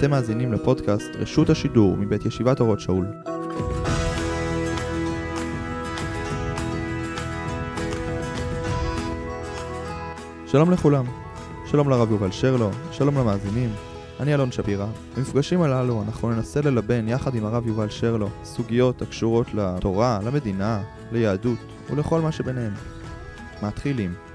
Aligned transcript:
אתם 0.00 0.10
מאזינים 0.10 0.52
לפודקאסט 0.52 1.10
רשות 1.18 1.50
השידור 1.50 1.96
מבית 1.96 2.26
ישיבת 2.26 2.60
אורות 2.60 2.80
שאול. 2.80 3.06
שלום 10.46 10.70
לכולם, 10.70 11.04
שלום 11.66 11.90
לרב 11.90 12.10
יובל 12.10 12.30
שרלו, 12.30 12.70
שלום 12.92 13.18
למאזינים, 13.18 13.70
אני 14.20 14.34
אלון 14.34 14.52
שפירא. 14.52 14.86
במפגשים 15.16 15.62
הללו 15.62 16.02
אנחנו 16.02 16.30
ננסה 16.30 16.60
ללבן 16.60 17.08
יחד 17.08 17.34
עם 17.34 17.44
הרב 17.44 17.66
יובל 17.66 17.88
שרלו 17.88 18.28
סוגיות 18.44 19.02
הקשורות 19.02 19.54
לתורה, 19.54 20.18
למדינה, 20.24 20.82
ליהדות 21.12 21.58
ולכל 21.90 22.20
מה 22.20 22.32
שביניהם. 22.32 22.72
מתחילים. 23.62 24.29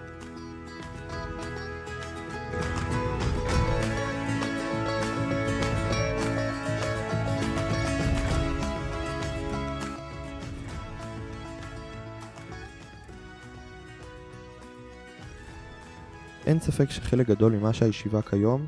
אין 16.46 16.60
ספק 16.60 16.90
שחלק 16.90 17.28
גדול 17.28 17.52
ממה 17.52 17.74
שהישיבה 17.74 18.22
כיום 18.22 18.66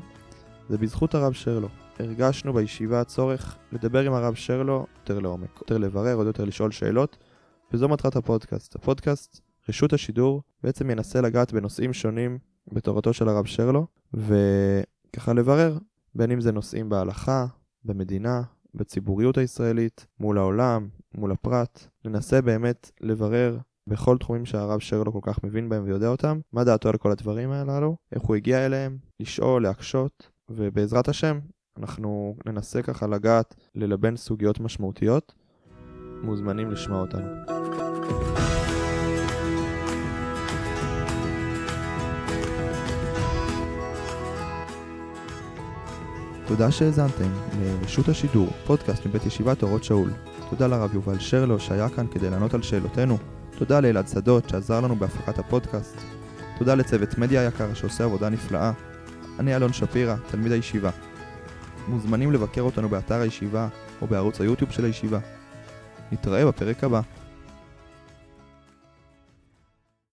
זה 0.68 0.78
בזכות 0.78 1.14
הרב 1.14 1.32
שרלו. 1.32 1.68
הרגשנו 1.98 2.52
בישיבה 2.52 3.04
צורך 3.04 3.56
לדבר 3.72 4.06
עם 4.06 4.12
הרב 4.12 4.34
שרלו 4.34 4.86
יותר 5.00 5.18
לעומק, 5.18 5.58
יותר 5.60 5.78
לברר, 5.78 6.14
עוד 6.14 6.26
יותר 6.26 6.44
לשאול 6.44 6.70
שאלות, 6.70 7.16
וזו 7.72 7.88
מטרת 7.88 8.16
הפודקאסט. 8.16 8.76
הפודקאסט, 8.76 9.40
רשות 9.68 9.92
השידור, 9.92 10.42
בעצם 10.62 10.90
ינסה 10.90 11.20
לגעת 11.20 11.52
בנושאים 11.52 11.92
שונים 11.92 12.38
בתורתו 12.72 13.12
של 13.12 13.28
הרב 13.28 13.46
שרלו, 13.46 13.86
וככה 14.14 15.32
לברר, 15.32 15.78
בין 16.14 16.30
אם 16.30 16.40
זה 16.40 16.52
נושאים 16.52 16.88
בהלכה, 16.88 17.46
במדינה, 17.84 18.42
בציבוריות 18.74 19.38
הישראלית, 19.38 20.06
מול 20.20 20.38
העולם, 20.38 20.88
מול 21.14 21.32
הפרט. 21.32 21.86
ננסה 22.04 22.42
באמת 22.42 22.90
לברר 23.00 23.58
בכל 23.88 24.18
תחומים 24.18 24.46
שהרב 24.46 24.80
שרלו 24.80 25.12
כל 25.12 25.20
כך 25.22 25.44
מבין 25.44 25.68
בהם 25.68 25.84
ויודע 25.84 26.08
אותם, 26.08 26.40
מה 26.52 26.64
דעתו 26.64 26.88
על 26.88 26.96
כל 26.96 27.10
הדברים 27.10 27.50
הללו, 27.50 27.96
איך 28.12 28.22
הוא 28.22 28.36
הגיע 28.36 28.66
אליהם, 28.66 28.96
לשאול, 29.20 29.62
להקשות, 29.62 30.30
ובעזרת 30.48 31.08
השם 31.08 31.38
אנחנו 31.78 32.36
ננסה 32.46 32.82
ככה 32.82 33.06
לגעת, 33.06 33.54
ללבן 33.74 34.16
סוגיות 34.16 34.60
משמעותיות. 34.60 35.34
מוזמנים 36.22 36.70
לשמוע 36.70 37.00
אותנו. 37.00 37.26
תודה 46.46 46.70
שהאזנתם 46.70 47.30
לרשות 47.60 48.08
השידור, 48.08 48.48
פודקאסט 48.66 49.06
מבית 49.06 49.26
ישיבת 49.26 49.62
אורות 49.62 49.84
שאול. 49.84 50.10
תודה 50.50 50.66
לרב 50.66 50.94
יובל 50.94 51.18
שרלו 51.18 51.60
שהיה 51.60 51.88
כאן 51.88 52.06
כדי 52.06 52.30
לענות 52.30 52.54
על 52.54 52.62
שאלותינו. 52.62 53.37
תודה 53.58 53.80
לאלעד 53.80 54.08
שדות 54.08 54.48
שעזר 54.48 54.80
לנו 54.80 54.96
בהפקת 54.96 55.38
הפודקאסט. 55.38 55.96
תודה 56.58 56.74
לצוות 56.74 57.18
מדיה 57.18 57.44
יקר 57.44 57.74
שעושה 57.74 58.04
עבודה 58.04 58.28
נפלאה. 58.28 58.72
אני 59.38 59.56
אלון 59.56 59.72
שפירא, 59.72 60.16
תלמיד 60.30 60.52
הישיבה. 60.52 60.90
מוזמנים 61.88 62.32
לבקר 62.32 62.60
אותנו 62.60 62.88
באתר 62.88 63.20
הישיבה 63.20 63.68
או 64.02 64.06
בערוץ 64.06 64.40
היוטיוב 64.40 64.70
של 64.70 64.84
הישיבה. 64.84 65.18
נתראה 66.12 66.46
בפרק 66.46 66.84
הבא. 66.84 67.00